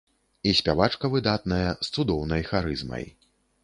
[0.51, 3.11] І спявачка выдатная, з цудоўнай харызмай.